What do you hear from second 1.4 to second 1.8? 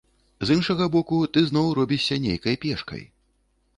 зноў